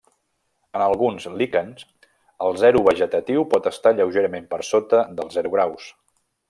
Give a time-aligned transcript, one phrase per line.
[0.77, 1.85] En alguns líquens
[2.47, 5.97] el zero vegetatiu pot estar lleugerament per sota dels zero graus.